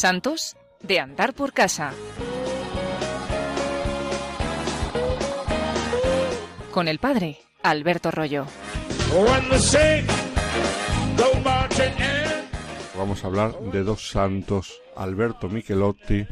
Santos 0.00 0.56
de 0.80 0.98
andar 0.98 1.34
por 1.34 1.52
casa. 1.52 1.92
Con 6.70 6.88
el 6.88 6.98
padre 6.98 7.36
Alberto 7.62 8.10
Rollo. 8.10 8.46
Vamos 12.96 13.22
a 13.22 13.26
hablar 13.26 13.60
de 13.60 13.82
dos 13.82 14.08
santos, 14.08 14.80
Alberto 14.96 15.50
Michelotti 15.50 16.26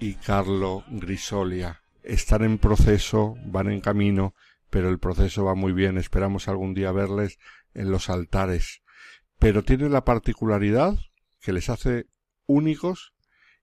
y 0.00 0.14
Carlo 0.14 0.82
Grisolia. 0.88 1.84
Están 2.02 2.42
en 2.42 2.58
proceso, 2.58 3.36
van 3.44 3.70
en 3.70 3.80
camino, 3.80 4.34
pero 4.68 4.88
el 4.88 4.98
proceso 4.98 5.44
va 5.44 5.54
muy 5.54 5.72
bien. 5.72 5.96
Esperamos 5.96 6.48
algún 6.48 6.74
día 6.74 6.90
verles 6.90 7.38
en 7.72 7.92
los 7.92 8.10
altares. 8.10 8.82
Pero 9.38 9.62
tienen 9.62 9.92
la 9.92 10.04
particularidad 10.04 10.98
que 11.40 11.52
les 11.52 11.70
hace 11.70 12.08
únicos 12.50 13.14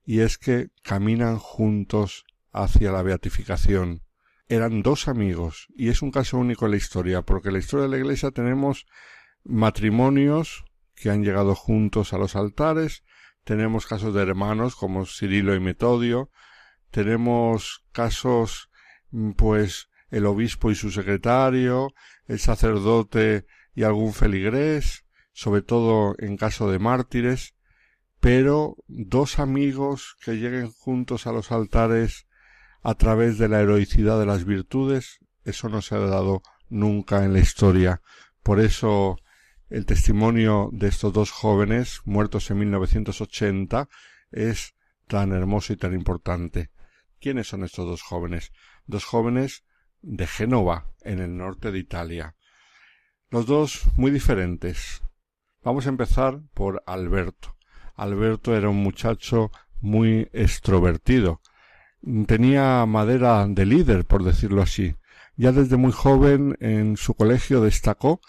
y 0.04 0.20
es 0.20 0.38
que 0.38 0.70
caminan 0.82 1.38
juntos 1.38 2.24
hacia 2.52 2.90
la 2.92 3.02
beatificación. 3.02 4.02
Eran 4.48 4.82
dos 4.82 5.08
amigos 5.08 5.68
y 5.76 5.90
es 5.90 6.00
un 6.00 6.10
caso 6.10 6.38
único 6.38 6.64
en 6.64 6.72
la 6.72 6.78
historia, 6.78 7.22
porque 7.22 7.48
en 7.48 7.54
la 7.54 7.60
historia 7.60 7.84
de 7.84 7.90
la 7.90 7.98
Iglesia 7.98 8.30
tenemos 8.30 8.86
matrimonios 9.44 10.64
que 10.94 11.10
han 11.10 11.22
llegado 11.22 11.54
juntos 11.54 12.12
a 12.12 12.18
los 12.18 12.34
altares, 12.36 13.04
tenemos 13.44 13.86
casos 13.86 14.14
de 14.14 14.22
hermanos 14.22 14.74
como 14.74 15.06
Cirilo 15.06 15.54
y 15.54 15.60
Metodio, 15.60 16.30
tenemos 16.90 17.84
casos 17.92 18.70
mm, 19.10 19.32
pues 19.32 19.88
el 20.10 20.26
obispo 20.26 20.70
y 20.70 20.74
su 20.74 20.90
secretario, 20.90 21.92
el 22.26 22.38
sacerdote 22.38 23.46
y 23.74 23.82
algún 23.82 24.12
feligrés, 24.12 25.04
sobre 25.32 25.62
todo 25.62 26.14
en 26.18 26.36
caso 26.36 26.70
de 26.70 26.78
mártires, 26.78 27.54
pero 28.20 28.76
dos 28.88 29.38
amigos 29.38 30.16
que 30.24 30.36
lleguen 30.36 30.70
juntos 30.70 31.26
a 31.26 31.32
los 31.32 31.52
altares 31.52 32.26
a 32.82 32.94
través 32.94 33.38
de 33.38 33.48
la 33.48 33.60
heroicidad 33.60 34.18
de 34.18 34.26
las 34.26 34.44
virtudes, 34.44 35.18
eso 35.44 35.68
no 35.68 35.82
se 35.82 35.94
ha 35.94 35.98
dado 35.98 36.42
nunca 36.68 37.24
en 37.24 37.32
la 37.32 37.40
historia. 37.40 38.02
Por 38.42 38.60
eso 38.60 39.18
el 39.70 39.84
testimonio 39.84 40.70
de 40.72 40.88
estos 40.88 41.12
dos 41.12 41.30
jóvenes, 41.30 42.00
muertos 42.04 42.50
en 42.50 42.58
1980, 42.58 43.88
es 44.30 44.74
tan 45.06 45.32
hermoso 45.32 45.72
y 45.72 45.76
tan 45.76 45.94
importante. 45.94 46.70
¿Quiénes 47.20 47.48
son 47.48 47.64
estos 47.64 47.86
dos 47.86 48.02
jóvenes? 48.02 48.52
Dos 48.86 49.04
jóvenes 49.04 49.64
de 50.02 50.26
Génova, 50.26 50.92
en 51.02 51.18
el 51.18 51.36
norte 51.36 51.72
de 51.72 51.78
Italia. 51.78 52.36
Los 53.30 53.46
dos 53.46 53.82
muy 53.96 54.10
diferentes. 54.10 55.02
Vamos 55.62 55.86
a 55.86 55.90
empezar 55.90 56.40
por 56.54 56.82
Alberto. 56.86 57.57
Alberto 57.98 58.56
era 58.56 58.70
un 58.70 58.82
muchacho 58.82 59.50
muy 59.80 60.28
extrovertido. 60.32 61.40
Tenía 62.26 62.86
madera 62.86 63.46
de 63.46 63.66
líder, 63.66 64.04
por 64.06 64.24
decirlo 64.24 64.62
así. 64.62 64.94
Ya 65.36 65.52
desde 65.52 65.76
muy 65.76 65.92
joven 65.92 66.56
en 66.60 66.96
su 66.96 67.14
colegio 67.14 67.60
destacó 67.60 68.20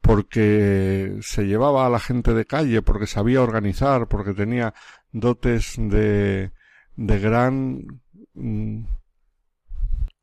porque 0.00 1.18
se 1.20 1.46
llevaba 1.46 1.86
a 1.86 1.90
la 1.90 2.00
gente 2.00 2.32
de 2.32 2.46
calle, 2.46 2.82
porque 2.82 3.06
sabía 3.06 3.42
organizar, 3.42 4.08
porque 4.08 4.32
tenía 4.32 4.72
dotes 5.12 5.74
de, 5.76 6.52
de 6.96 7.18
gran 7.18 8.02
mm, 8.34 8.84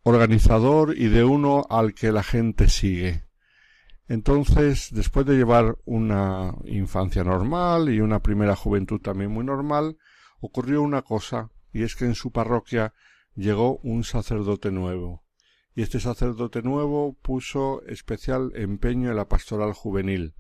organizador 0.03 0.95
y 0.97 1.07
de 1.07 1.23
uno 1.23 1.65
al 1.69 1.93
que 1.93 2.11
la 2.11 2.23
gente 2.23 2.69
sigue. 2.69 3.24
Entonces, 4.07 4.89
después 4.91 5.25
de 5.25 5.35
llevar 5.35 5.77
una 5.85 6.53
infancia 6.65 7.23
normal 7.23 7.89
y 7.89 8.01
una 8.01 8.21
primera 8.21 8.55
juventud 8.55 9.01
también 9.01 9.31
muy 9.31 9.43
normal, 9.43 9.97
ocurrió 10.39 10.83
una 10.83 11.01
cosa, 11.01 11.49
y 11.73 11.83
es 11.83 11.95
que 11.95 12.05
en 12.05 12.13
su 12.13 12.31
parroquia 12.31 12.93
llegó 13.33 13.77
un 13.77 14.03
sacerdote 14.03 14.71
nuevo. 14.71 15.23
Y 15.73 15.81
este 15.81 15.99
sacerdote 15.99 16.61
nuevo 16.61 17.17
puso 17.21 17.81
especial 17.87 18.51
empeño 18.55 19.09
en 19.09 19.17
la 19.17 19.27
pastoral 19.27 19.73
juvenil. 19.73 20.35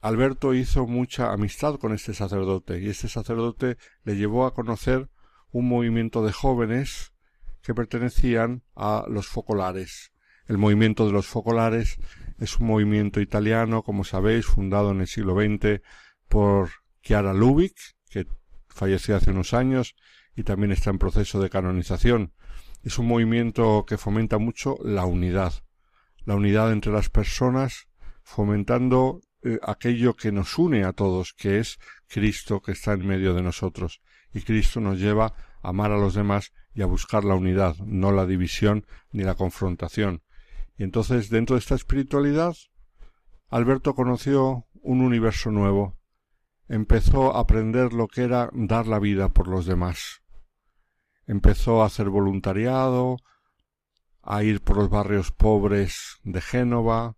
Alberto 0.00 0.54
hizo 0.54 0.86
mucha 0.86 1.32
amistad 1.32 1.80
con 1.80 1.92
este 1.92 2.14
sacerdote, 2.14 2.80
y 2.80 2.88
este 2.88 3.08
sacerdote 3.08 3.76
le 4.04 4.16
llevó 4.16 4.46
a 4.46 4.54
conocer 4.54 5.10
un 5.50 5.68
movimiento 5.68 6.24
de 6.24 6.32
jóvenes 6.32 7.12
que 7.62 7.74
pertenecían 7.74 8.62
a 8.76 9.04
los 9.08 9.26
focolares, 9.26 10.12
el 10.48 10.58
movimiento 10.58 11.06
de 11.06 11.12
los 11.12 11.26
focolares 11.26 11.98
es 12.38 12.58
un 12.58 12.66
movimiento 12.66 13.20
italiano, 13.20 13.82
como 13.82 14.04
sabéis, 14.04 14.46
fundado 14.46 14.90
en 14.90 15.00
el 15.00 15.06
siglo 15.06 15.34
XX 15.34 15.82
por 16.28 16.70
Chiara 17.02 17.32
Lubick, 17.32 17.76
que 18.10 18.26
falleció 18.68 19.16
hace 19.16 19.30
unos 19.30 19.54
años 19.54 19.96
y 20.34 20.42
también 20.42 20.72
está 20.72 20.90
en 20.90 20.98
proceso 20.98 21.40
de 21.40 21.50
canonización. 21.50 22.32
Es 22.82 22.98
un 22.98 23.06
movimiento 23.06 23.84
que 23.86 23.96
fomenta 23.96 24.38
mucho 24.38 24.76
la 24.84 25.06
unidad, 25.06 25.54
la 26.24 26.34
unidad 26.34 26.72
entre 26.72 26.92
las 26.92 27.08
personas, 27.08 27.88
fomentando 28.22 29.20
eh, 29.42 29.58
aquello 29.62 30.14
que 30.14 30.30
nos 30.30 30.58
une 30.58 30.84
a 30.84 30.92
todos, 30.92 31.32
que 31.32 31.58
es 31.58 31.78
Cristo 32.06 32.60
que 32.60 32.72
está 32.72 32.92
en 32.92 33.06
medio 33.06 33.34
de 33.34 33.42
nosotros. 33.42 34.02
Y 34.32 34.42
Cristo 34.42 34.80
nos 34.80 34.98
lleva 34.98 35.34
a 35.62 35.68
amar 35.70 35.90
a 35.90 35.98
los 35.98 36.14
demás 36.14 36.52
y 36.74 36.82
a 36.82 36.86
buscar 36.86 37.24
la 37.24 37.34
unidad, 37.34 37.76
no 37.78 38.12
la 38.12 38.26
división 38.26 38.86
ni 39.10 39.22
la 39.22 39.34
confrontación. 39.34 40.22
Y 40.76 40.84
entonces, 40.84 41.30
dentro 41.30 41.56
de 41.56 41.60
esta 41.60 41.74
espiritualidad, 41.74 42.54
Alberto 43.48 43.94
conoció 43.94 44.66
un 44.82 45.00
universo 45.00 45.50
nuevo. 45.50 45.96
Empezó 46.68 47.36
a 47.36 47.40
aprender 47.40 47.92
lo 47.92 48.08
que 48.08 48.22
era 48.22 48.50
dar 48.52 48.86
la 48.86 48.98
vida 48.98 49.28
por 49.28 49.48
los 49.48 49.66
demás. 49.66 50.22
Empezó 51.26 51.82
a 51.82 51.86
hacer 51.86 52.08
voluntariado, 52.08 53.18
a 54.22 54.42
ir 54.42 54.60
por 54.60 54.76
los 54.76 54.90
barrios 54.90 55.32
pobres 55.32 56.18
de 56.24 56.40
Génova, 56.40 57.16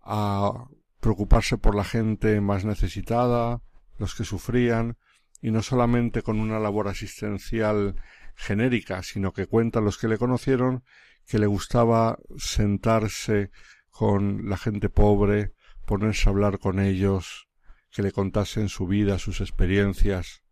a 0.00 0.66
preocuparse 1.00 1.58
por 1.58 1.74
la 1.74 1.84
gente 1.84 2.40
más 2.40 2.64
necesitada, 2.64 3.62
los 3.98 4.14
que 4.14 4.24
sufrían, 4.24 4.98
y 5.40 5.50
no 5.50 5.62
solamente 5.62 6.22
con 6.22 6.38
una 6.38 6.60
labor 6.60 6.88
asistencial 6.88 7.96
genérica, 8.36 9.02
sino 9.02 9.32
que 9.32 9.46
cuenta 9.46 9.80
los 9.80 9.98
que 9.98 10.08
le 10.08 10.18
conocieron 10.18 10.84
que 11.26 11.38
le 11.38 11.46
gustaba 11.46 12.18
sentarse 12.36 13.50
con 13.90 14.48
la 14.48 14.56
gente 14.56 14.88
pobre, 14.88 15.52
ponerse 15.86 16.28
a 16.28 16.32
hablar 16.32 16.58
con 16.58 16.80
ellos, 16.80 17.48
que 17.90 18.02
le 18.02 18.12
contasen 18.12 18.68
su 18.68 18.86
vida, 18.86 19.18
sus 19.18 19.40
experiencias. 19.40 20.42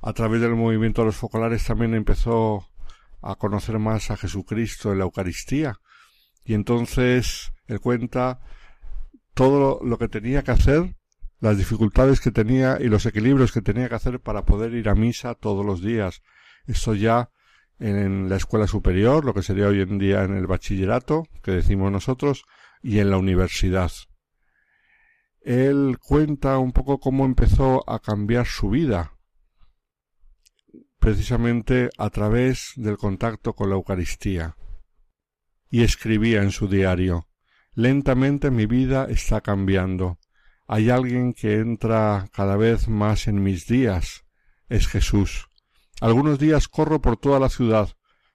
A 0.00 0.12
través 0.12 0.40
del 0.40 0.56
movimiento 0.56 1.02
de 1.02 1.06
los 1.06 1.16
focolares 1.16 1.64
también 1.64 1.94
empezó 1.94 2.68
a 3.20 3.36
conocer 3.36 3.78
más 3.78 4.10
a 4.10 4.16
Jesucristo 4.16 4.92
en 4.92 4.98
la 4.98 5.04
Eucaristía. 5.04 5.78
Y 6.44 6.54
entonces 6.54 7.52
él 7.66 7.80
cuenta 7.80 8.40
todo 9.34 9.80
lo 9.84 9.98
que 9.98 10.08
tenía 10.08 10.42
que 10.42 10.50
hacer, 10.50 10.96
las 11.40 11.56
dificultades 11.56 12.20
que 12.20 12.32
tenía 12.32 12.78
y 12.80 12.88
los 12.88 13.06
equilibrios 13.06 13.52
que 13.52 13.62
tenía 13.62 13.88
que 13.88 13.94
hacer 13.94 14.20
para 14.20 14.44
poder 14.44 14.74
ir 14.74 14.88
a 14.88 14.94
misa 14.94 15.34
todos 15.34 15.64
los 15.64 15.82
días. 15.82 16.22
Esto 16.66 16.94
ya 16.94 17.30
en 17.78 18.28
la 18.28 18.36
escuela 18.36 18.66
superior, 18.66 19.24
lo 19.24 19.34
que 19.34 19.42
sería 19.42 19.68
hoy 19.68 19.80
en 19.80 19.98
día 19.98 20.24
en 20.24 20.34
el 20.34 20.46
bachillerato, 20.46 21.24
que 21.42 21.52
decimos 21.52 21.90
nosotros, 21.90 22.44
y 22.82 22.98
en 22.98 23.10
la 23.10 23.18
universidad. 23.18 23.90
Él 25.40 25.98
cuenta 26.00 26.58
un 26.58 26.72
poco 26.72 27.00
cómo 27.00 27.24
empezó 27.24 27.88
a 27.90 27.98
cambiar 27.98 28.46
su 28.46 28.70
vida, 28.70 29.16
precisamente 30.98 31.90
a 31.98 32.10
través 32.10 32.72
del 32.76 32.96
contacto 32.96 33.54
con 33.54 33.68
la 33.68 33.74
Eucaristía. 33.74 34.56
Y 35.68 35.82
escribía 35.82 36.42
en 36.42 36.50
su 36.50 36.68
diario 36.68 37.26
Lentamente 37.74 38.50
mi 38.50 38.66
vida 38.66 39.06
está 39.08 39.40
cambiando. 39.40 40.18
Hay 40.66 40.90
alguien 40.90 41.32
que 41.32 41.56
entra 41.56 42.28
cada 42.32 42.56
vez 42.56 42.86
más 42.86 43.26
en 43.28 43.42
mis 43.42 43.66
días. 43.66 44.26
Es 44.68 44.88
Jesús. 44.88 45.48
Algunos 46.02 46.40
días 46.40 46.66
corro 46.66 47.00
por 47.00 47.16
toda 47.16 47.38
la 47.38 47.48
ciudad, 47.48 47.90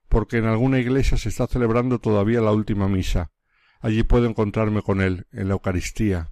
porque 0.08 0.38
en 0.38 0.46
alguna 0.46 0.80
iglesia 0.80 1.18
se 1.18 1.28
está 1.28 1.48
celebrando 1.48 2.00
todavía 2.00 2.40
la 2.40 2.54
última 2.54 2.88
misa. 2.88 3.34
Allí 3.82 4.04
puedo 4.04 4.26
encontrarme 4.26 4.82
con 4.82 5.02
él, 5.02 5.28
en 5.34 5.50
la 5.50 5.56
Eucaristía. 5.56 6.32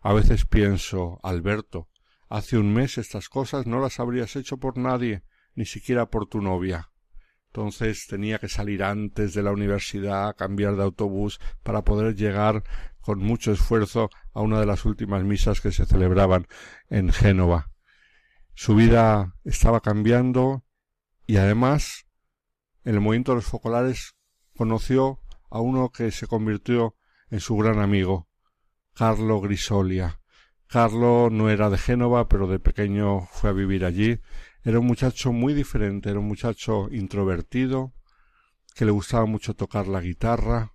A 0.00 0.14
veces 0.14 0.46
pienso, 0.46 1.20
Alberto, 1.22 1.90
hace 2.30 2.56
un 2.56 2.72
mes 2.72 2.96
estas 2.96 3.28
cosas 3.28 3.66
no 3.66 3.80
las 3.80 4.00
habrías 4.00 4.34
hecho 4.34 4.56
por 4.56 4.78
nadie, 4.78 5.24
ni 5.54 5.66
siquiera 5.66 6.06
por 6.06 6.26
tu 6.26 6.40
novia. 6.40 6.88
Entonces 7.48 8.06
tenía 8.06 8.38
que 8.38 8.48
salir 8.48 8.82
antes 8.82 9.34
de 9.34 9.42
la 9.42 9.52
universidad, 9.52 10.34
cambiar 10.36 10.76
de 10.76 10.84
autobús, 10.84 11.38
para 11.62 11.84
poder 11.84 12.14
llegar 12.14 12.64
con 13.02 13.18
mucho 13.18 13.52
esfuerzo 13.52 14.08
a 14.32 14.40
una 14.40 14.58
de 14.58 14.64
las 14.64 14.86
últimas 14.86 15.22
misas 15.22 15.60
que 15.60 15.70
se 15.70 15.84
celebraban 15.84 16.46
en 16.88 17.12
Génova. 17.12 17.71
Su 18.54 18.74
vida 18.74 19.34
estaba 19.44 19.80
cambiando 19.80 20.64
y 21.26 21.38
además 21.38 22.06
en 22.84 22.94
el 22.94 23.00
movimiento 23.00 23.32
de 23.32 23.36
los 23.36 23.46
focolares 23.46 24.14
conoció 24.56 25.20
a 25.50 25.60
uno 25.60 25.90
que 25.90 26.10
se 26.10 26.26
convirtió 26.26 26.96
en 27.30 27.40
su 27.40 27.56
gran 27.56 27.78
amigo, 27.78 28.28
Carlo 28.94 29.40
Grisolia. 29.40 30.20
Carlo 30.66 31.28
no 31.30 31.50
era 31.50 31.70
de 31.70 31.78
Génova, 31.78 32.28
pero 32.28 32.46
de 32.46 32.58
pequeño 32.58 33.26
fue 33.32 33.50
a 33.50 33.52
vivir 33.52 33.84
allí. 33.84 34.20
Era 34.64 34.78
un 34.78 34.86
muchacho 34.86 35.32
muy 35.32 35.54
diferente, 35.54 36.10
era 36.10 36.18
un 36.18 36.28
muchacho 36.28 36.88
introvertido, 36.90 37.92
que 38.74 38.84
le 38.84 38.90
gustaba 38.90 39.26
mucho 39.26 39.54
tocar 39.54 39.86
la 39.86 40.00
guitarra 40.00 40.72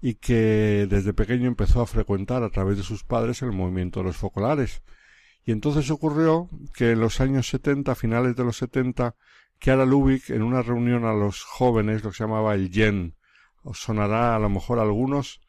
y 0.00 0.14
que 0.14 0.86
desde 0.88 1.12
pequeño 1.12 1.46
empezó 1.46 1.80
a 1.80 1.86
frecuentar 1.86 2.42
a 2.42 2.50
través 2.50 2.76
de 2.76 2.82
sus 2.82 3.04
padres 3.04 3.42
el 3.42 3.52
movimiento 3.52 4.00
de 4.00 4.06
los 4.06 4.16
focolares. 4.16 4.82
Y 5.44 5.52
entonces 5.52 5.90
ocurrió 5.90 6.48
que 6.74 6.92
en 6.92 7.00
los 7.00 7.20
años 7.20 7.48
setenta, 7.48 7.94
finales 7.94 8.36
de 8.36 8.44
los 8.44 8.58
setenta, 8.58 9.14
Chiara 9.60 9.86
Lubick 9.86 10.30
en 10.30 10.42
una 10.42 10.62
reunión 10.62 11.04
a 11.04 11.12
los 11.12 11.42
jóvenes, 11.42 12.04
lo 12.04 12.10
que 12.10 12.16
se 12.16 12.24
llamaba 12.24 12.54
el 12.54 12.70
Yen, 12.70 13.16
os 13.62 13.80
sonará 13.80 14.36
a 14.36 14.38
lo 14.38 14.48
mejor 14.48 14.78
a 14.78 14.82
algunos 14.82 15.40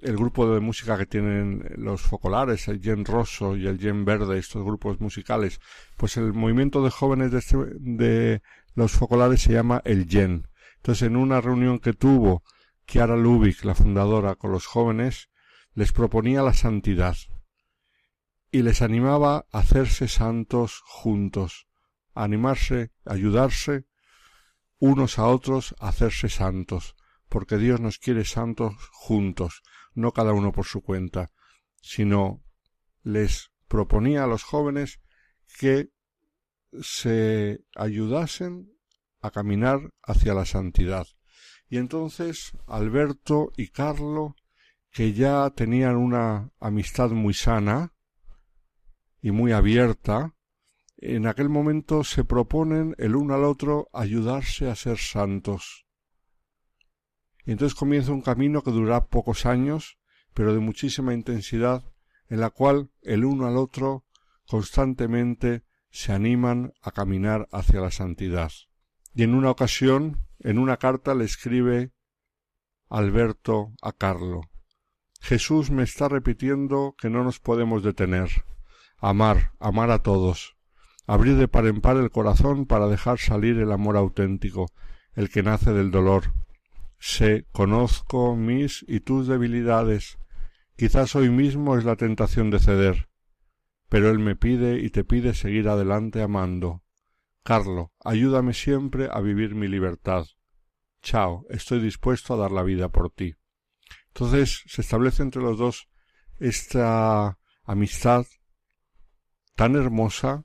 el 0.00 0.16
grupo 0.16 0.52
de 0.52 0.60
música 0.60 0.98
que 0.98 1.06
tienen 1.06 1.64
los 1.76 2.02
focolares, 2.02 2.68
el 2.68 2.80
Yen 2.80 3.04
Rosso 3.04 3.56
y 3.56 3.66
el 3.66 3.78
Yen 3.78 4.04
Verde, 4.04 4.38
estos 4.38 4.62
grupos 4.64 5.00
musicales, 5.00 5.60
pues 5.96 6.16
el 6.16 6.32
movimiento 6.34 6.84
de 6.84 6.90
jóvenes 6.90 7.30
de, 7.32 7.38
este, 7.38 7.56
de 7.78 8.42
los 8.74 8.92
focolares 8.92 9.40
se 9.40 9.52
llama 9.52 9.80
el 9.84 10.06
Yen. 10.06 10.46
Entonces, 10.76 11.08
en 11.08 11.16
una 11.16 11.40
reunión 11.40 11.78
que 11.78 11.94
tuvo 11.94 12.42
Chiara 12.86 13.16
Lubick, 13.16 13.64
la 13.64 13.74
fundadora, 13.74 14.34
con 14.34 14.52
los 14.52 14.66
jóvenes, 14.66 15.30
les 15.74 15.92
proponía 15.92 16.42
la 16.42 16.52
santidad 16.52 17.16
y 18.54 18.62
les 18.62 18.82
animaba 18.82 19.48
a 19.50 19.58
hacerse 19.58 20.06
santos 20.06 20.80
juntos, 20.84 21.66
animarse, 22.14 22.92
ayudarse 23.04 23.84
unos 24.78 25.18
a 25.18 25.26
otros 25.26 25.74
a 25.80 25.88
hacerse 25.88 26.28
santos, 26.28 26.94
porque 27.28 27.58
Dios 27.58 27.80
nos 27.80 27.98
quiere 27.98 28.24
santos 28.24 28.76
juntos, 28.92 29.64
no 29.94 30.12
cada 30.12 30.32
uno 30.32 30.52
por 30.52 30.66
su 30.66 30.82
cuenta, 30.82 31.32
sino 31.82 32.44
les 33.02 33.50
proponía 33.66 34.22
a 34.22 34.28
los 34.28 34.44
jóvenes 34.44 35.00
que 35.58 35.90
se 36.80 37.58
ayudasen 37.74 38.72
a 39.20 39.32
caminar 39.32 39.80
hacia 40.00 40.32
la 40.32 40.44
santidad. 40.44 41.08
Y 41.68 41.78
entonces 41.78 42.52
Alberto 42.68 43.50
y 43.56 43.70
Carlo, 43.70 44.36
que 44.92 45.12
ya 45.12 45.50
tenían 45.50 45.96
una 45.96 46.52
amistad 46.60 47.10
muy 47.10 47.34
sana 47.34 47.93
y 49.24 49.30
muy 49.30 49.52
abierta, 49.52 50.34
en 50.98 51.26
aquel 51.26 51.48
momento 51.48 52.04
se 52.04 52.24
proponen 52.24 52.94
el 52.98 53.16
uno 53.16 53.32
al 53.32 53.44
otro 53.44 53.88
ayudarse 53.94 54.68
a 54.68 54.74
ser 54.74 54.98
santos. 54.98 55.86
Y 57.46 57.52
entonces 57.52 57.74
comienza 57.74 58.12
un 58.12 58.20
camino 58.20 58.60
que 58.60 58.70
durará 58.70 59.06
pocos 59.06 59.46
años, 59.46 59.98
pero 60.34 60.52
de 60.52 60.60
muchísima 60.60 61.14
intensidad, 61.14 61.90
en 62.28 62.40
la 62.40 62.50
cual 62.50 62.90
el 63.00 63.24
uno 63.24 63.46
al 63.46 63.56
otro 63.56 64.04
constantemente 64.46 65.64
se 65.88 66.12
animan 66.12 66.74
a 66.82 66.90
caminar 66.90 67.48
hacia 67.50 67.80
la 67.80 67.90
santidad. 67.90 68.52
Y 69.14 69.22
en 69.22 69.34
una 69.34 69.50
ocasión, 69.50 70.26
en 70.40 70.58
una 70.58 70.76
carta 70.76 71.14
le 71.14 71.24
escribe 71.24 71.94
Alberto 72.90 73.72
a 73.80 73.92
Carlo 73.92 74.42
Jesús 75.22 75.70
me 75.70 75.84
está 75.84 76.10
repitiendo 76.10 76.94
que 76.98 77.08
no 77.08 77.24
nos 77.24 77.40
podemos 77.40 77.82
detener. 77.82 78.28
Amar, 78.98 79.52
amar 79.58 79.90
a 79.90 80.02
todos. 80.02 80.56
Abrir 81.06 81.36
de 81.36 81.48
par 81.48 81.66
en 81.66 81.80
par 81.80 81.96
el 81.96 82.10
corazón 82.10 82.66
para 82.66 82.88
dejar 82.88 83.18
salir 83.18 83.58
el 83.58 83.72
amor 83.72 83.96
auténtico, 83.96 84.66
el 85.14 85.28
que 85.28 85.42
nace 85.42 85.72
del 85.72 85.90
dolor, 85.90 86.32
Sé, 87.06 87.46
conozco 87.52 88.34
mis 88.34 88.82
y 88.88 89.00
tus 89.00 89.26
debilidades. 89.26 90.16
Quizás 90.74 91.14
hoy 91.14 91.28
mismo 91.28 91.76
es 91.76 91.84
la 91.84 91.96
tentación 91.96 92.50
de 92.50 92.58
ceder, 92.58 93.10
pero 93.90 94.10
él 94.10 94.18
me 94.18 94.36
pide 94.36 94.78
y 94.78 94.88
te 94.88 95.04
pide 95.04 95.34
seguir 95.34 95.68
adelante 95.68 96.22
amando. 96.22 96.82
Carlo, 97.42 97.92
ayúdame 98.02 98.54
siempre 98.54 99.10
a 99.12 99.20
vivir 99.20 99.54
mi 99.54 99.68
libertad. 99.68 100.24
Chao, 101.02 101.44
estoy 101.50 101.80
dispuesto 101.80 102.32
a 102.32 102.36
dar 102.38 102.52
la 102.52 102.62
vida 102.62 102.88
por 102.88 103.10
ti. 103.10 103.34
Entonces 104.06 104.62
se 104.66 104.80
establece 104.80 105.22
entre 105.22 105.42
los 105.42 105.58
dos 105.58 105.90
esta 106.38 107.38
amistad 107.64 108.24
tan 109.54 109.76
hermosa 109.76 110.44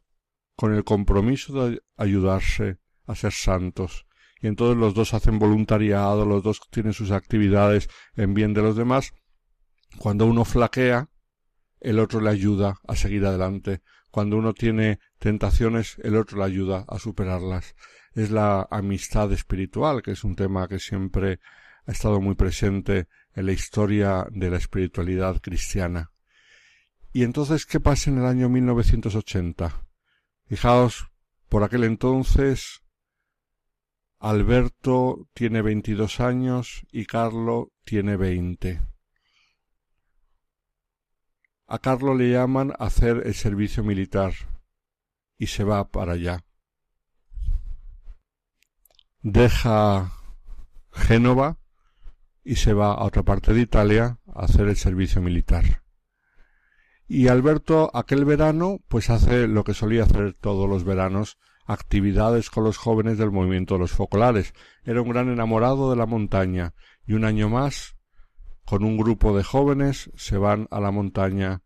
con 0.56 0.74
el 0.74 0.84
compromiso 0.84 1.68
de 1.68 1.82
ayudarse 1.98 2.78
a 3.06 3.16
ser 3.16 3.32
santos, 3.32 4.06
y 4.42 4.48
entonces 4.48 4.78
los 4.78 4.94
dos 4.94 5.14
hacen 5.14 5.40
voluntariado, 5.40 6.26
los 6.26 6.44
dos 6.44 6.62
tienen 6.70 6.94
sus 6.94 7.12
actividades 7.12 7.90
en 8.16 8.34
bien 8.34 8.54
de 8.54 8.62
los 8.62 8.76
demás. 8.76 9.14
Cuando 9.98 10.26
uno 10.26 10.46
flaquea, 10.46 11.10
el 11.80 12.00
otro 12.00 12.22
le 12.22 12.30
ayuda 12.30 12.80
a 12.88 12.96
seguir 12.96 13.26
adelante. 13.26 13.82
Cuando 14.12 14.38
uno 14.38 14.54
tiene 14.54 15.00
tentaciones, 15.18 15.98
el 16.04 16.16
otro 16.16 16.40
le 16.40 16.46
ayuda 16.46 16.86
a 16.88 17.00
superarlas. 17.00 17.76
Es 18.14 18.32
la 18.32 18.68
amistad 18.72 19.32
espiritual, 19.32 20.02
que 20.02 20.12
es 20.12 20.24
un 20.24 20.36
tema 20.36 20.68
que 20.68 20.80
siempre 20.80 21.40
ha 21.86 21.92
estado 21.92 22.22
muy 22.22 22.36
presente 22.36 23.08
en 23.34 23.46
la 23.46 23.52
historia 23.52 24.26
de 24.32 24.50
la 24.50 24.58
espiritualidad 24.58 25.42
cristiana. 25.42 26.12
Y 27.12 27.24
entonces, 27.24 27.66
¿qué 27.66 27.80
pasa 27.80 28.10
en 28.10 28.20
el 28.20 28.26
año 28.26 28.50
1980? 28.50 29.86
Fijaos, 30.46 31.10
por 31.48 31.64
aquel 31.64 31.84
entonces 31.84 32.84
Alberto 34.20 35.28
tiene 35.34 35.62
veintidós 35.62 36.20
años 36.20 36.86
y 36.92 37.06
Carlo 37.06 37.72
tiene 37.86 38.18
veinte. 38.18 38.82
A 41.68 41.80
Carlo 41.80 42.14
le 42.14 42.32
llaman 42.32 42.72
a 42.72 42.86
hacer 42.86 43.24
el 43.26 43.34
servicio 43.34 43.84
militar 43.84 44.34
y 45.38 45.48
se 45.48 45.64
va 45.64 45.90
para 45.90 46.14
allá. 46.14 46.44
Deja 49.22 50.12
Génova 50.92 51.58
y 52.44 52.56
se 52.56 52.74
va 52.74 52.94
a 52.94 53.04
otra 53.04 53.24
parte 53.24 53.54
de 53.54 53.62
Italia 53.62 54.20
a 54.28 54.46
hacer 54.46 54.68
el 54.68 54.76
servicio 54.76 55.22
militar. 55.22 55.84
Y 57.12 57.28
Alberto 57.28 57.90
aquel 57.96 58.24
verano 58.24 58.82
pues 58.88 59.10
hace 59.10 59.48
lo 59.48 59.64
que 59.64 59.74
solía 59.74 60.04
hacer 60.04 60.36
todos 60.36 60.70
los 60.70 60.84
veranos, 60.84 61.40
actividades 61.66 62.52
con 62.52 62.64
los 62.64 62.78
jóvenes 62.78 63.18
del 63.18 63.32
movimiento 63.32 63.74
de 63.74 63.80
los 63.80 63.92
focolares. 63.92 64.54
Era 64.84 65.02
un 65.02 65.10
gran 65.10 65.28
enamorado 65.28 65.90
de 65.90 65.98
la 65.98 66.06
montaña 66.06 66.76
y 67.08 67.14
un 67.14 67.26
año 67.26 67.50
más, 67.50 67.96
con 68.64 68.84
un 68.84 68.96
grupo 68.96 69.36
de 69.36 69.44
jóvenes, 69.44 70.12
se 70.16 70.38
van 70.38 70.68
a 70.70 70.80
la 70.80 70.92
montaña, 70.92 71.64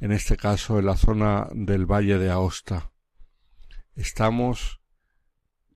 en 0.00 0.10
este 0.10 0.36
caso 0.36 0.80
en 0.80 0.86
la 0.86 0.96
zona 0.96 1.46
del 1.52 1.86
Valle 1.86 2.18
de 2.18 2.28
Aosta. 2.28 2.90
Estamos 3.94 4.80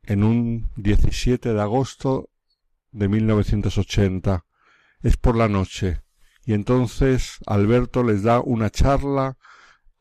en 0.02 0.24
un 0.24 0.70
17 0.74 1.54
de 1.54 1.60
agosto 1.62 2.30
de 2.90 3.08
1980. 3.08 4.44
Es 5.02 5.16
por 5.16 5.36
la 5.36 5.46
noche. 5.46 6.01
Y 6.44 6.54
entonces 6.54 7.38
Alberto 7.46 8.02
les 8.02 8.22
da 8.22 8.40
una 8.40 8.70
charla 8.70 9.36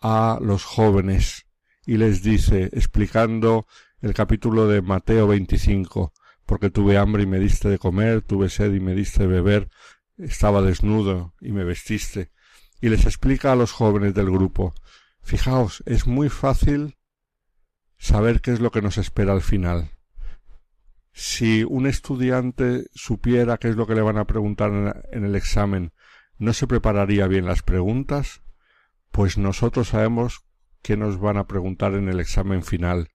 a 0.01 0.39
los 0.41 0.63
jóvenes 0.63 1.45
y 1.85 1.97
les 1.97 2.23
dice, 2.23 2.69
explicando 2.73 3.67
el 4.01 4.13
capítulo 4.13 4.67
de 4.67 4.81
Mateo 4.81 5.27
25, 5.27 6.13
porque 6.45 6.71
tuve 6.71 6.97
hambre 6.97 7.23
y 7.23 7.27
me 7.27 7.39
diste 7.39 7.69
de 7.69 7.77
comer, 7.77 8.23
tuve 8.23 8.49
sed 8.49 8.73
y 8.73 8.79
me 8.79 8.95
diste 8.95 9.23
de 9.23 9.27
beber, 9.27 9.69
estaba 10.17 10.61
desnudo 10.61 11.35
y 11.39 11.51
me 11.51 11.63
vestiste. 11.63 12.31
Y 12.81 12.89
les 12.89 13.05
explica 13.05 13.51
a 13.51 13.55
los 13.55 13.71
jóvenes 13.71 14.15
del 14.15 14.31
grupo, 14.31 14.73
fijaos, 15.21 15.83
es 15.85 16.07
muy 16.07 16.29
fácil 16.29 16.97
saber 17.97 18.41
qué 18.41 18.51
es 18.51 18.59
lo 18.59 18.71
que 18.71 18.81
nos 18.81 18.97
espera 18.97 19.33
al 19.33 19.41
final. 19.41 19.91
Si 21.13 21.63
un 21.63 21.85
estudiante 21.85 22.85
supiera 22.95 23.57
qué 23.57 23.69
es 23.69 23.75
lo 23.75 23.85
que 23.85 23.95
le 23.95 24.01
van 24.01 24.17
a 24.17 24.25
preguntar 24.25 25.03
en 25.11 25.25
el 25.25 25.35
examen, 25.35 25.93
¿no 26.41 26.51
se 26.53 26.67
prepararía 26.67 27.27
bien 27.27 27.45
las 27.45 27.61
preguntas? 27.61 28.41
Pues 29.11 29.37
nosotros 29.37 29.89
sabemos 29.89 30.43
¿Qué 30.81 30.97
nos 30.97 31.19
van 31.19 31.37
a 31.37 31.45
preguntar 31.45 31.93
en 31.93 32.09
el 32.09 32.19
examen 32.19 32.63
final? 32.63 33.09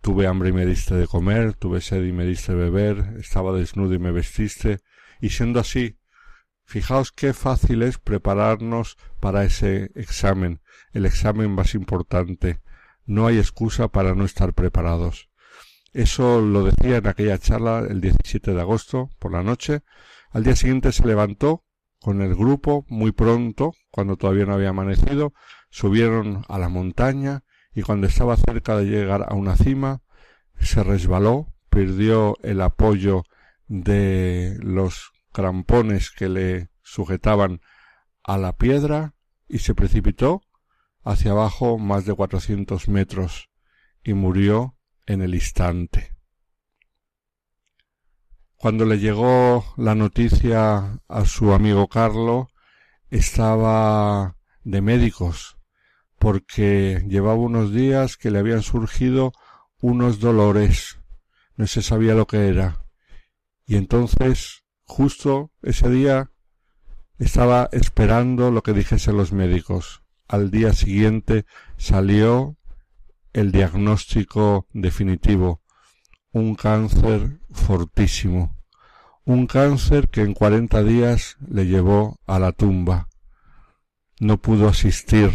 Tuve 0.00 0.26
hambre 0.26 0.48
y 0.48 0.52
me 0.52 0.66
diste 0.66 0.96
de 0.96 1.06
comer, 1.06 1.54
tuve 1.54 1.80
sed 1.80 2.04
y 2.04 2.12
me 2.12 2.24
diste 2.24 2.52
de 2.52 2.58
beber, 2.58 3.14
estaba 3.20 3.52
desnudo 3.52 3.94
y 3.94 4.00
me 4.00 4.10
vestiste, 4.10 4.80
y 5.20 5.30
siendo 5.30 5.60
así, 5.60 6.00
fijaos 6.64 7.12
qué 7.12 7.34
fácil 7.34 7.82
es 7.82 7.98
prepararnos 7.98 8.96
para 9.20 9.44
ese 9.44 9.92
examen, 9.94 10.60
el 10.92 11.06
examen 11.06 11.52
más 11.52 11.76
importante. 11.76 12.60
No 13.06 13.28
hay 13.28 13.38
excusa 13.38 13.86
para 13.86 14.16
no 14.16 14.24
estar 14.24 14.52
preparados. 14.52 15.30
Eso 15.92 16.40
lo 16.40 16.64
decía 16.64 16.96
en 16.96 17.06
aquella 17.06 17.38
charla 17.38 17.86
el 17.88 18.00
17 18.00 18.54
de 18.54 18.60
agosto 18.60 19.10
por 19.20 19.32
la 19.32 19.44
noche. 19.44 19.82
Al 20.32 20.42
día 20.42 20.56
siguiente 20.56 20.90
se 20.90 21.06
levantó 21.06 21.64
con 22.00 22.22
el 22.22 22.34
grupo 22.34 22.84
muy 22.88 23.12
pronto, 23.12 23.74
cuando 23.90 24.16
todavía 24.16 24.46
no 24.46 24.54
había 24.54 24.70
amanecido, 24.70 25.34
subieron 25.70 26.44
a 26.48 26.58
la 26.58 26.68
montaña 26.68 27.44
y 27.74 27.82
cuando 27.82 28.06
estaba 28.06 28.36
cerca 28.36 28.76
de 28.76 28.86
llegar 28.86 29.26
a 29.28 29.34
una 29.34 29.56
cima, 29.56 30.02
se 30.58 30.82
resbaló, 30.82 31.52
perdió 31.68 32.36
el 32.42 32.60
apoyo 32.62 33.24
de 33.68 34.58
los 34.60 35.12
crampones 35.32 36.10
que 36.10 36.28
le 36.28 36.70
sujetaban 36.82 37.60
a 38.24 38.38
la 38.38 38.56
piedra 38.56 39.14
y 39.48 39.58
se 39.58 39.74
precipitó 39.74 40.42
hacia 41.04 41.32
abajo 41.32 41.78
más 41.78 42.04
de 42.04 42.14
cuatrocientos 42.14 42.88
metros 42.88 43.48
y 44.02 44.14
murió 44.14 44.76
en 45.06 45.22
el 45.22 45.34
instante. 45.34 46.14
Cuando 48.60 48.84
le 48.84 48.98
llegó 48.98 49.64
la 49.78 49.94
noticia 49.94 51.00
a 51.08 51.24
su 51.24 51.54
amigo 51.54 51.88
Carlo, 51.88 52.50
estaba 53.08 54.36
de 54.64 54.82
médicos, 54.82 55.56
porque 56.18 57.02
llevaba 57.08 57.36
unos 57.36 57.72
días 57.72 58.18
que 58.18 58.30
le 58.30 58.38
habían 58.38 58.60
surgido 58.60 59.32
unos 59.80 60.20
dolores, 60.20 61.00
no 61.56 61.66
se 61.66 61.80
sabía 61.80 62.12
lo 62.12 62.26
que 62.26 62.48
era. 62.48 62.84
Y 63.64 63.76
entonces, 63.76 64.62
justo 64.84 65.50
ese 65.62 65.88
día, 65.88 66.30
estaba 67.18 67.70
esperando 67.72 68.50
lo 68.50 68.62
que 68.62 68.74
dijesen 68.74 69.16
los 69.16 69.32
médicos. 69.32 70.02
Al 70.28 70.50
día 70.50 70.74
siguiente 70.74 71.46
salió 71.78 72.58
el 73.32 73.52
diagnóstico 73.52 74.66
definitivo. 74.74 75.59
Un 76.32 76.54
cáncer 76.54 77.40
fortísimo. 77.50 78.56
Un 79.24 79.48
cáncer 79.48 80.08
que 80.10 80.22
en 80.22 80.32
cuarenta 80.32 80.84
días 80.84 81.36
le 81.48 81.66
llevó 81.66 82.20
a 82.24 82.38
la 82.38 82.52
tumba. 82.52 83.08
No 84.20 84.40
pudo 84.40 84.68
asistir 84.68 85.32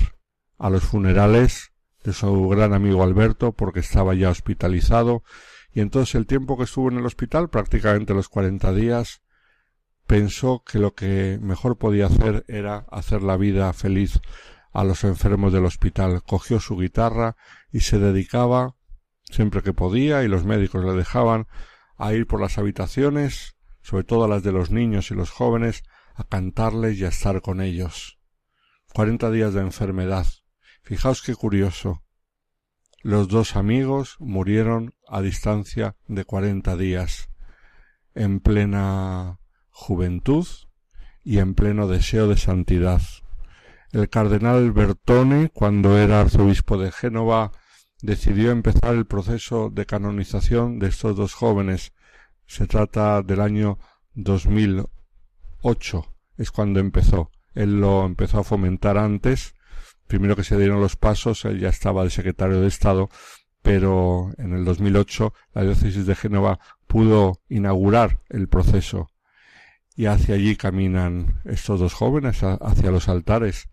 a 0.58 0.70
los 0.70 0.86
funerales 0.86 1.74
de 2.02 2.14
su 2.14 2.48
gran 2.48 2.74
amigo 2.74 3.04
Alberto 3.04 3.52
porque 3.52 3.82
estaba 3.82 4.14
ya 4.14 4.30
hospitalizado 4.30 5.24
y 5.74 5.82
entonces 5.82 6.16
el 6.16 6.28
tiempo 6.28 6.58
que 6.58 6.64
estuvo 6.64 6.90
en 6.90 6.98
el 6.98 7.06
hospital, 7.06 7.50
prácticamente 7.50 8.14
los 8.14 8.30
cuarenta 8.30 8.72
días, 8.72 9.22
pensó 10.08 10.64
que 10.64 10.80
lo 10.80 10.94
que 10.94 11.40
mejor 11.42 11.78
podía 11.78 12.06
hacer 12.06 12.46
era 12.48 12.86
hacer 12.90 13.22
la 13.22 13.36
vida 13.36 13.74
feliz 13.74 14.22
a 14.72 14.86
los 14.86 15.04
enfermos 15.04 15.52
del 15.52 15.66
hospital. 15.66 16.24
Cogió 16.24 16.62
su 16.62 16.78
guitarra 16.78 17.36
y 17.70 17.82
se 17.82 18.00
dedicaba, 18.00 18.75
siempre 19.30 19.62
que 19.62 19.74
podía, 19.74 20.24
y 20.24 20.28
los 20.28 20.46
médicos 20.46 20.84
le 20.84 20.94
dejaban, 20.94 21.48
a 21.98 22.14
ir 22.14 22.28
por 22.28 22.42
las 22.42 22.58
habitaciones, 22.58 23.56
sobre 23.82 24.04
todo 24.04 24.28
las 24.28 24.44
de 24.44 24.52
los 24.52 24.72
niños 24.72 25.12
y 25.12 25.16
los 25.16 25.30
jóvenes, 25.30 25.84
a 26.16 26.24
cantarles 26.24 26.98
y 26.98 27.06
a 27.06 27.10
estar 27.10 27.42
con 27.42 27.62
ellos. 27.62 28.20
Cuarenta 28.94 29.30
días 29.30 29.54
de 29.54 29.62
enfermedad. 29.62 30.26
Fijaos 30.84 31.22
qué 31.22 31.36
curioso. 31.36 32.04
Los 33.02 33.28
dos 33.28 33.56
amigos 33.56 34.16
murieron 34.20 34.96
a 35.08 35.22
distancia 35.22 35.96
de 36.08 36.26
cuarenta 36.26 36.76
días, 36.76 37.30
en 38.16 38.40
plena 38.40 39.40
juventud 39.70 40.48
y 41.24 41.40
en 41.40 41.54
pleno 41.54 41.88
deseo 41.88 42.28
de 42.28 42.38
santidad. 42.38 43.02
El 43.92 44.10
cardenal 44.10 44.72
Bertone, 44.72 45.50
cuando 45.50 45.98
era 45.98 46.22
arzobispo 46.22 46.78
de 46.78 46.92
Génova, 46.92 47.52
decidió 48.06 48.52
empezar 48.52 48.96
el 48.96 49.06
proceso 49.06 49.70
de 49.70 49.86
canonización 49.86 50.80
de 50.80 50.88
estos 50.88 51.16
dos 51.16 51.34
jóvenes. 51.34 51.94
Se 52.46 52.68
trata 52.68 53.22
del 53.22 53.42
año 53.42 53.80
2008, 54.14 56.16
es 56.38 56.52
cuando 56.52 56.80
empezó. 56.80 57.32
Él 57.54 57.80
lo 57.80 58.06
empezó 58.06 58.40
a 58.40 58.44
fomentar 58.44 58.98
antes. 58.98 59.56
Primero 60.08 60.36
que 60.36 60.44
se 60.44 60.58
dieron 60.58 60.82
los 60.82 60.96
pasos, 60.96 61.46
él 61.46 61.60
ya 61.60 61.70
estaba 61.70 62.04
de 62.04 62.12
secretario 62.12 62.62
de 62.62 62.68
Estado, 62.68 63.10
pero 63.62 64.32
en 64.38 64.54
el 64.54 64.64
2008 64.64 65.34
la 65.54 65.64
diócesis 65.64 66.06
de 66.06 66.16
Génova 66.16 66.60
pudo 66.86 67.42
inaugurar 67.50 68.22
el 68.30 68.48
proceso 68.48 69.10
y 69.96 70.06
hacia 70.06 70.36
allí 70.36 70.56
caminan 70.56 71.42
estos 71.46 71.80
dos 71.80 71.94
jóvenes, 71.94 72.44
hacia 72.44 72.92
los 72.92 73.10
altares. 73.10 73.70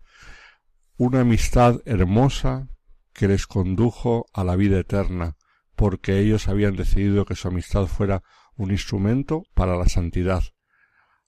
Una 0.97 1.21
amistad 1.21 1.81
hermosa 1.85 2.67
que 3.13 3.27
les 3.27 3.47
condujo 3.47 4.25
a 4.33 4.43
la 4.43 4.55
vida 4.55 4.79
eterna, 4.79 5.35
porque 5.75 6.19
ellos 6.19 6.47
habían 6.47 6.75
decidido 6.75 7.25
que 7.25 7.35
su 7.35 7.47
amistad 7.47 7.85
fuera 7.87 8.23
un 8.55 8.71
instrumento 8.71 9.43
para 9.53 9.77
la 9.77 9.87
santidad. 9.87 10.43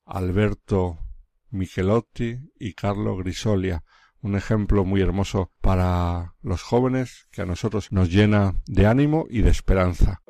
Alberto 0.06 1.00
Michelotti 1.50 2.38
y 2.60 2.74
Carlo 2.74 3.15
Grisolia, 3.18 3.84
un 4.22 4.36
ejemplo 4.36 4.86
muy 4.86 5.01
hermoso 5.01 5.51
para 5.62 6.36
los 6.42 6.62
jóvenes 6.63 7.27
que 7.32 7.42
a 7.42 7.46
nosotros 7.46 7.92
nos 7.92 8.10
llena 8.10 8.56
de 8.65 8.88
ánimo 8.88 9.25
y 9.30 9.42
de 9.42 9.51
esperanza. 9.51 10.22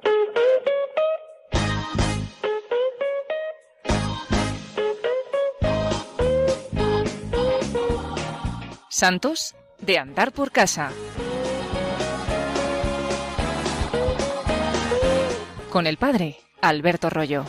Santos 8.90 9.56
de 9.82 9.98
andar 10.00 10.32
por 10.32 10.52
casa. 10.52 10.92
Con 15.76 15.88
el 15.88 15.98
padre 15.98 16.38
Alberto 16.62 17.10
Rollo. 17.10 17.44